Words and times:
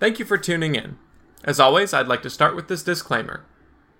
Thank 0.00 0.18
you 0.18 0.24
for 0.24 0.38
tuning 0.38 0.76
in. 0.76 0.96
As 1.44 1.60
always, 1.60 1.92
I'd 1.92 2.08
like 2.08 2.22
to 2.22 2.30
start 2.30 2.56
with 2.56 2.68
this 2.68 2.82
disclaimer. 2.82 3.44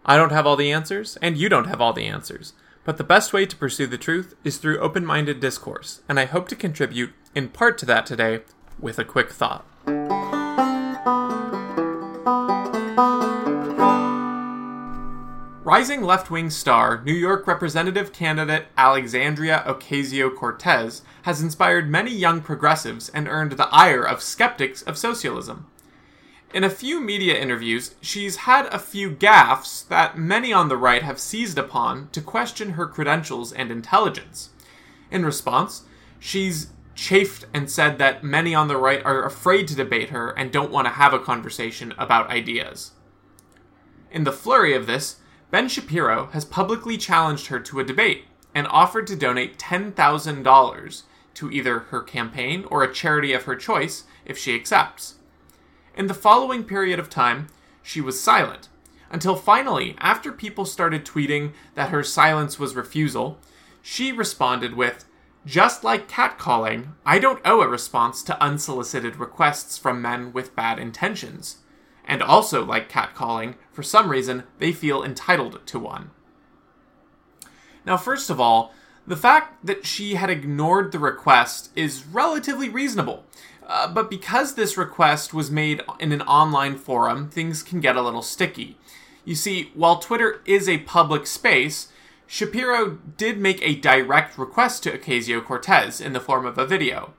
I 0.03 0.17
don't 0.17 0.33
have 0.33 0.47
all 0.47 0.57
the 0.57 0.73
answers, 0.73 1.19
and 1.21 1.37
you 1.37 1.51
don't 1.51 1.69
have 1.69 1.83
all 1.83 1.93
the 1.93 2.07
answers, 2.07 2.55
but 2.85 2.97
the 2.97 3.05
best 3.05 3.35
way 3.35 3.45
to 3.45 3.55
pursue 3.55 3.87
the 3.87 3.99
truth 3.99 4.35
is 4.43 4.57
through 4.57 4.79
open 4.79 5.05
minded 5.05 5.41
discourse, 5.41 6.01
and 6.09 6.19
I 6.19 6.25
hope 6.25 6.49
to 6.49 6.57
contribute 6.57 7.13
in 7.35 7.51
part 7.51 7.77
to 7.79 7.87
that 7.87 8.07
today 8.07 8.41
with 8.79 8.99
a 8.99 9.05
quick 9.05 9.31
thought. 9.31 9.67
Rising 15.63 16.03
left 16.03 16.31
wing 16.31 16.49
star, 16.49 17.03
New 17.05 17.13
York 17.13 17.47
Representative 17.47 18.11
candidate 18.11 18.69
Alexandria 18.79 19.63
Ocasio 19.67 20.35
Cortez 20.35 21.03
has 21.25 21.43
inspired 21.43 21.91
many 21.91 22.11
young 22.11 22.41
progressives 22.41 23.11
and 23.11 23.29
earned 23.29 23.53
the 23.53 23.69
ire 23.69 24.03
of 24.03 24.23
skeptics 24.23 24.81
of 24.81 24.97
socialism. 24.97 25.67
In 26.53 26.65
a 26.65 26.71
few 26.71 27.01
media 27.01 27.41
interviews, 27.41 27.95
she's 28.01 28.39
had 28.39 28.67
a 28.67 28.79
few 28.81 29.13
gaffes 29.13 29.87
that 29.87 30.19
many 30.19 30.53
on 30.53 30.69
the 30.69 30.77
right 30.77 31.03
have 31.05 31.21
seized 31.21 31.59
upon 31.59 32.09
to 32.11 32.21
question 32.21 32.71
her 32.71 32.89
credentials 32.89 33.53
and 33.53 33.71
intelligence. 33.71 34.51
In 35.13 35.25
response, 35.25 35.85
she's 36.19 36.73
chafed 36.97 37.47
and 37.55 37.71
said 37.71 37.99
that 37.99 38.25
many 38.25 38.53
on 38.53 38.67
the 38.67 38.77
right 38.77 39.05
are 39.05 39.25
afraid 39.25 39.69
to 39.69 39.77
debate 39.77 40.11
her 40.11 40.31
and 40.31 40.51
don't 40.51 40.73
want 40.73 40.87
to 40.89 40.95
have 40.95 41.15
a 41.15 41.21
conversation 41.21 41.95
about 41.97 42.31
ideas. 42.31 42.93
In 44.11 44.25
the 44.25 44.33
flurry 44.33 44.75
of 44.75 44.89
this, 44.89 45.21
Ben 45.53 45.69
Shapiro 45.69 46.31
has 46.33 46.45
publicly 46.45 46.97
challenged 46.97 47.47
her 47.47 47.61
to 47.61 47.79
a 47.79 47.85
debate 47.85 48.25
and 48.57 48.67
offered 48.67 49.07
to 49.07 49.15
donate 49.15 49.57
$10,000 49.57 51.03
to 51.35 51.51
either 51.53 51.79
her 51.79 52.03
campaign 52.03 52.65
or 52.69 52.83
a 52.83 52.93
charity 52.93 53.33
of 53.33 53.45
her 53.45 53.55
choice 53.55 54.03
if 54.25 54.37
she 54.37 54.57
accepts. 54.57 55.15
In 56.01 56.07
the 56.07 56.15
following 56.15 56.65
period 56.65 56.99
of 56.99 57.11
time, 57.11 57.49
she 57.83 58.01
was 58.01 58.19
silent, 58.19 58.71
until 59.11 59.37
finally, 59.37 59.97
after 59.99 60.33
people 60.33 60.65
started 60.65 61.05
tweeting 61.05 61.53
that 61.75 61.91
her 61.91 62.03
silence 62.03 62.59
was 62.59 62.75
refusal, 62.75 63.39
she 63.83 64.11
responded 64.11 64.77
with, 64.77 65.05
Just 65.45 65.85
like 65.85 66.09
catcalling, 66.09 66.95
I 67.05 67.19
don't 67.19 67.43
owe 67.45 67.61
a 67.61 67.69
response 67.69 68.23
to 68.23 68.43
unsolicited 68.43 69.17
requests 69.17 69.77
from 69.77 70.01
men 70.01 70.33
with 70.33 70.57
bad 70.57 70.79
intentions 70.79 71.59
and 72.07 72.23
also 72.23 72.65
like 72.65 72.91
catcalling, 72.91 73.57
for 73.71 73.83
some 73.83 74.09
reason, 74.09 74.45
they 74.59 74.73
feel 74.73 75.05
entitled 75.05 75.61
to 75.67 75.79
one. 75.79 76.13
Now, 77.85 77.99
first 77.99 78.31
of 78.31 78.41
all, 78.41 78.73
the 79.11 79.17
fact 79.17 79.67
that 79.67 79.85
she 79.85 80.15
had 80.15 80.31
ignored 80.31 80.93
the 80.93 80.99
request 81.01 81.73
is 81.75 82.07
relatively 82.07 82.69
reasonable. 82.69 83.25
Uh, 83.67 83.93
but 83.93 84.09
because 84.09 84.55
this 84.55 84.77
request 84.77 85.35
was 85.35 85.51
made 85.51 85.83
in 85.99 86.13
an 86.13 86.23
online 86.23 86.77
forum, 86.77 87.29
things 87.29 87.61
can 87.65 87.81
get 87.81 87.97
a 87.97 88.03
little 88.03 88.23
sticky. 88.23 88.79
You 89.25 89.35
see, 89.35 89.73
while 89.75 89.99
Twitter 89.99 90.41
is 90.45 90.69
a 90.69 90.79
public 90.79 91.27
space, 91.27 91.89
Shapiro 92.29 93.01
did 93.17 93.39
make 93.39 93.61
a 93.63 93.75
direct 93.75 94.39
request 94.39 94.85
to 94.85 94.97
Ocasio 94.97 95.45
Cortez 95.45 96.01
in 96.01 96.13
the 96.13 96.21
form 96.21 96.47
of 96.47 96.57
a 96.57 96.65
video. 96.65 97.13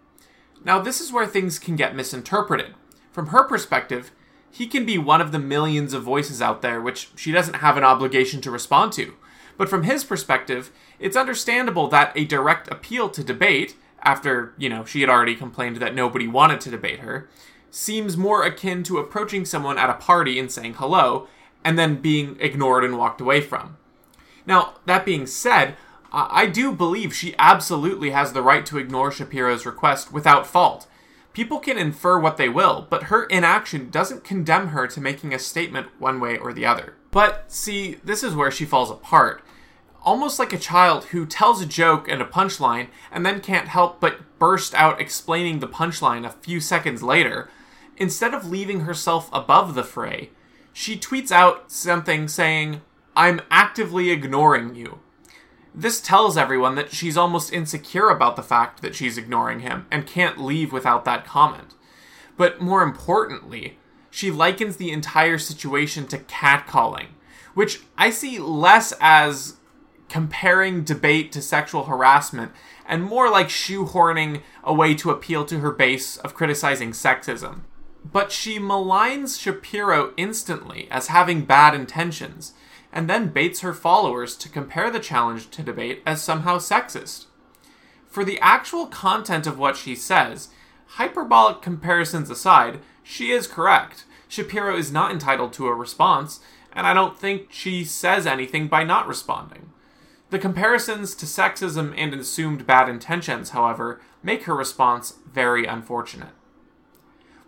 Now, 0.64 0.80
this 0.80 1.02
is 1.02 1.12
where 1.12 1.28
things 1.28 1.60
can 1.60 1.76
get 1.76 1.94
misinterpreted. 1.94 2.74
From 3.12 3.28
her 3.28 3.44
perspective, 3.44 4.12
he 4.50 4.66
can 4.66 4.86
be 4.86 4.98
one 4.98 5.20
of 5.20 5.34
the 5.34 5.40
millions 5.40 5.94
of 5.94 6.04
voices 6.04 6.42
out 6.42 6.62
there 6.62 6.80
which 6.80 7.10
she 7.18 7.34
doesn't 7.34 7.56
have 7.56 7.76
an 7.76 7.84
obligation 7.84 8.40
to 8.42 8.52
respond 8.52 8.94
to. 8.94 9.14
But 9.58 9.70
from 9.70 9.84
his 9.84 10.04
perspective, 10.04 10.72
it's 11.00 11.18
understandable 11.18 11.88
that 11.90 12.12
a 12.16 12.26
direct 12.26 12.72
appeal 12.72 13.10
to 13.10 13.24
debate, 13.24 13.76
after, 14.02 14.54
you 14.58 14.70
know, 14.70 14.86
she 14.86 15.02
had 15.02 15.10
already 15.10 15.36
complained 15.36 15.78
that 15.78 15.96
nobody 15.96 16.28
wanted 16.28 16.62
to 16.62 16.72
debate 16.72 17.00
her, 17.00 17.30
seems 17.70 18.18
more 18.18 18.44
akin 18.44 18.84
to 18.84 18.98
approaching 18.98 19.46
someone 19.46 19.78
at 19.78 19.90
a 19.90 19.94
party 19.94 20.40
and 20.40 20.52
saying 20.52 20.76
hello, 20.76 21.28
and 21.64 21.78
then 21.78 22.02
being 22.02 22.38
ignored 22.40 22.84
and 22.84 22.98
walked 22.98 23.22
away 23.22 23.42
from. 23.42 23.78
Now, 24.46 24.76
that 24.86 25.06
being 25.06 25.28
said, 25.28 25.76
I 26.12 26.48
do 26.48 26.74
believe 26.74 27.14
she 27.14 27.36
absolutely 27.40 28.10
has 28.10 28.34
the 28.34 28.42
right 28.42 28.66
to 28.66 28.78
ignore 28.78 29.12
Shapiro's 29.12 29.66
request 29.66 30.12
without 30.12 30.46
fault. 30.46 30.88
People 31.34 31.60
can 31.60 31.78
infer 31.78 32.20
what 32.20 32.38
they 32.38 32.50
will, 32.50 32.88
but 32.90 33.04
her 33.04 33.24
inaction 33.24 33.90
doesn't 33.90 34.24
condemn 34.24 34.70
her 34.70 34.86
to 34.88 35.00
making 35.00 35.34
a 35.34 35.40
statement 35.40 35.88
one 35.98 36.20
way 36.20 36.38
or 36.38 36.52
the 36.52 36.66
other. 36.66 36.96
But 37.10 37.52
see, 37.52 37.96
this 38.04 38.24
is 38.24 38.36
where 38.36 38.52
she 38.52 38.66
falls 38.66 38.92
apart. 38.92 39.42
Almost 40.04 40.40
like 40.40 40.52
a 40.52 40.58
child 40.58 41.06
who 41.06 41.26
tells 41.26 41.62
a 41.62 41.66
joke 41.66 42.10
and 42.10 42.22
a 42.22 42.26
punchline 42.26 42.88
and 43.12 43.26
then 43.26 43.40
can't 43.40 43.68
help 43.68 44.02
but 44.02 44.40
burst 44.40 44.74
out 44.74 45.00
explaining 45.00 45.60
the 45.60 45.68
punchline 45.68 46.26
a 46.26 46.32
few 46.32 46.60
seconds 46.60 47.04
later, 47.04 47.50
instead 47.98 48.34
of 48.34 48.50
leaving 48.50 48.82
herself 48.82 49.30
above 49.32 49.76
the 49.76 49.84
fray, 49.84 50.32
she 50.74 50.98
tweets 50.98 51.32
out 51.32 51.72
something 51.72 52.28
saying, 52.28 52.82
I'm 53.16 53.42
actively 53.52 54.10
ignoring 54.10 54.76
you. 54.76 55.00
This 55.74 56.02
tells 56.02 56.38
everyone 56.38 56.76
that 56.76 56.94
she's 56.94 57.16
almost 57.16 57.54
insecure 57.54 58.10
about 58.10 58.36
the 58.36 58.44
fact 58.44 58.82
that 58.82 58.96
she's 58.96 59.18
ignoring 59.18 59.62
him 59.62 59.86
and 59.90 60.06
can't 60.06 60.42
leave 60.42 60.74
without 60.74 61.06
that 61.06 61.26
comment. 61.26 61.76
But 62.36 62.62
more 62.62 62.84
importantly, 62.84 63.78
she 64.10 64.32
likens 64.32 64.76
the 64.76 64.92
entire 64.92 65.38
situation 65.38 66.08
to 66.08 66.18
catcalling, 66.18 67.08
which 67.54 67.82
I 67.98 68.10
see 68.10 68.38
less 68.38 68.94
as 69.00 69.58
comparing 70.10 70.84
debate 70.84 71.32
to 71.32 71.42
sexual 71.42 71.86
harassment 71.86 72.52
and 72.86 73.02
more 73.02 73.30
like 73.30 73.48
shoehorning 73.48 74.42
a 74.62 74.74
way 74.74 74.94
to 74.96 75.10
appeal 75.10 75.46
to 75.46 75.60
her 75.60 75.72
base 75.72 76.18
of 76.18 76.34
criticizing 76.34 76.92
sexism. 76.92 77.62
But 78.04 78.32
she 78.34 78.60
maligns 78.60 79.40
Shapiro 79.40 80.14
instantly 80.18 80.90
as 80.92 81.08
having 81.08 81.46
bad 81.46 81.74
intentions 81.74 82.54
and 82.94 83.10
then 83.10 83.30
baits 83.30 83.62
her 83.62 83.74
followers 83.74 84.36
to 84.36 84.50
compare 84.50 84.92
the 84.92 85.00
challenge 85.00 85.50
to 85.52 85.64
debate 85.64 86.02
as 86.06 86.22
somehow 86.22 86.58
sexist. 86.58 87.26
For 88.08 88.26
the 88.26 88.40
actual 88.40 88.88
content 88.88 89.48
of 89.48 89.58
what 89.58 89.78
she 89.78 89.96
says, 89.96 90.50
hyperbolic 90.88 91.62
comparisons 91.62 92.30
aside, 92.30 92.80
she 93.04 93.32
is 93.32 93.48
correct. 93.48 94.06
Shapiro 94.28 94.76
is 94.76 94.92
not 94.92 95.12
entitled 95.12 95.54
to 95.54 95.68
a 95.68 95.74
response, 95.74 96.42
and 96.74 96.86
I 96.86 96.94
don't 96.94 97.18
think 97.18 97.52
she 97.52 97.84
says 97.86 98.28
anything 98.28 98.68
by 98.68 98.84
not 98.84 99.08
responding. 99.08 99.72
The 100.30 100.40
comparisons 100.40 101.16
to 101.16 101.26
sexism 101.26 101.94
and 101.98 102.14
assumed 102.14 102.66
bad 102.66 102.88
intentions, 102.88 103.50
however, 103.50 104.02
make 104.24 104.44
her 104.44 104.56
response 104.56 105.16
very 105.30 105.66
unfortunate. 105.66 106.34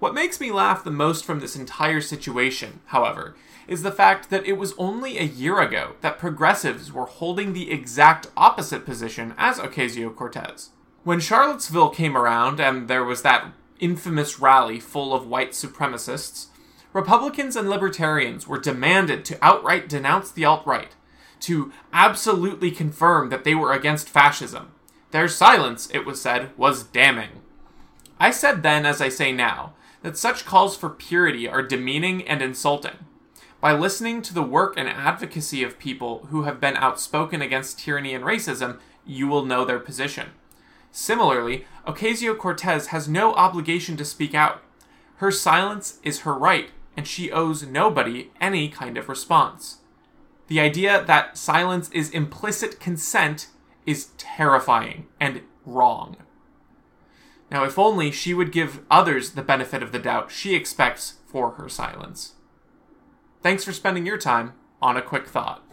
What 0.03 0.13
makes 0.13 0.41
me 0.41 0.51
laugh 0.51 0.83
the 0.83 0.91
most 0.91 1.23
from 1.23 1.39
this 1.39 1.55
entire 1.55 2.01
situation, 2.01 2.81
however, 2.87 3.37
is 3.69 3.83
the 3.83 3.91
fact 3.91 4.29
that 4.31 4.45
it 4.45 4.57
was 4.57 4.73
only 4.77 5.17
a 5.17 5.23
year 5.23 5.61
ago 5.61 5.93
that 6.01 6.19
progressives 6.19 6.91
were 6.91 7.05
holding 7.05 7.53
the 7.53 7.71
exact 7.71 8.27
opposite 8.35 8.83
position 8.85 9.33
as 9.37 9.59
Ocasio 9.59 10.13
Cortez. 10.13 10.71
When 11.05 11.21
Charlottesville 11.21 11.91
came 11.91 12.17
around 12.17 12.59
and 12.59 12.89
there 12.89 13.05
was 13.05 13.21
that 13.21 13.53
infamous 13.79 14.41
rally 14.41 14.77
full 14.77 15.13
of 15.13 15.25
white 15.25 15.51
supremacists, 15.51 16.47
Republicans 16.91 17.55
and 17.55 17.69
libertarians 17.69 18.45
were 18.45 18.59
demanded 18.59 19.23
to 19.23 19.37
outright 19.41 19.87
denounce 19.87 20.31
the 20.31 20.43
alt 20.43 20.67
right, 20.67 20.93
to 21.39 21.71
absolutely 21.93 22.71
confirm 22.71 23.29
that 23.29 23.45
they 23.45 23.55
were 23.55 23.71
against 23.71 24.09
fascism. 24.09 24.73
Their 25.11 25.29
silence, 25.29 25.87
it 25.93 26.05
was 26.05 26.21
said, 26.21 26.49
was 26.57 26.83
damning. 26.83 27.39
I 28.19 28.31
said 28.31 28.63
then, 28.63 28.85
as 28.85 28.99
I 28.99 29.07
say 29.07 29.31
now, 29.31 29.75
that 30.03 30.17
such 30.17 30.45
calls 30.45 30.77
for 30.77 30.89
purity 30.89 31.47
are 31.49 31.63
demeaning 31.63 32.27
and 32.27 32.41
insulting. 32.41 33.05
By 33.59 33.71
listening 33.73 34.21
to 34.23 34.33
the 34.33 34.43
work 34.43 34.75
and 34.77 34.89
advocacy 34.89 35.63
of 35.63 35.79
people 35.79 36.27
who 36.29 36.43
have 36.43 36.59
been 36.59 36.75
outspoken 36.75 37.41
against 37.41 37.79
tyranny 37.79 38.13
and 38.13 38.23
racism, 38.23 38.79
you 39.05 39.27
will 39.27 39.45
know 39.45 39.65
their 39.65 39.79
position. 39.79 40.31
Similarly, 40.91 41.65
Ocasio 41.87 42.37
Cortez 42.37 42.87
has 42.87 43.07
no 43.07 43.33
obligation 43.33 43.97
to 43.97 44.05
speak 44.05 44.35
out. 44.35 44.61
Her 45.15 45.31
silence 45.31 45.99
is 46.03 46.19
her 46.19 46.33
right, 46.33 46.69
and 46.95 47.07
she 47.07 47.31
owes 47.31 47.65
nobody 47.65 48.29
any 48.39 48.67
kind 48.69 48.97
of 48.97 49.09
response. 49.09 49.77
The 50.47 50.59
idea 50.59 51.03
that 51.05 51.37
silence 51.37 51.89
is 51.91 52.09
implicit 52.09 52.79
consent 52.79 53.47
is 53.85 54.09
terrifying 54.17 55.07
and 55.19 55.41
wrong. 55.65 56.17
Now, 57.53 57.63
if 57.65 57.77
only 57.77 58.09
she 58.09 58.33
would 58.33 58.51
give 58.51 58.81
others 58.89 59.33
the 59.33 59.43
benefit 59.43 59.83
of 59.83 59.91
the 59.91 59.99
doubt 59.99 60.31
she 60.31 60.55
expects 60.55 61.19
for 61.27 61.51
her 61.51 61.69
silence. 61.69 62.33
Thanks 63.43 63.63
for 63.63 63.71
spending 63.71 64.07
your 64.07 64.17
time 64.17 64.53
on 64.81 64.97
a 64.97 65.03
quick 65.03 65.27
thought. 65.27 65.63